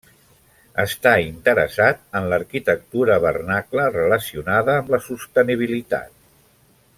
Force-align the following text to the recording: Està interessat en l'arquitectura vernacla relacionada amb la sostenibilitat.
Està 0.83 1.11
interessat 1.25 2.01
en 2.21 2.25
l'arquitectura 2.31 3.19
vernacla 3.27 3.85
relacionada 3.97 4.79
amb 4.81 4.91
la 4.95 5.01
sostenibilitat. 5.11 6.11